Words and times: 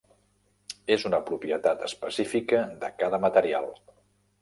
És 0.95 1.05
una 1.09 1.19
propietat 1.27 1.85
específica 1.91 2.65
de 2.83 2.93
cada 3.05 3.25
material. 3.29 3.73